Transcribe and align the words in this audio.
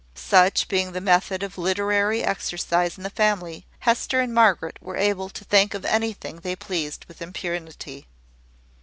Such 0.15 0.67
being 0.67 0.93
the 0.93 0.99
method 0.99 1.43
of 1.43 1.59
literary 1.59 2.23
exercise 2.23 2.97
in 2.97 3.03
the 3.03 3.11
family, 3.11 3.67
Hester 3.81 4.19
and 4.19 4.33
Margaret 4.33 4.79
were 4.81 4.97
able 4.97 5.29
to 5.29 5.43
think 5.45 5.75
of 5.75 5.85
anything 5.85 6.37
they 6.39 6.55
pleased 6.55 7.05
with 7.05 7.21
impunity. 7.21 8.07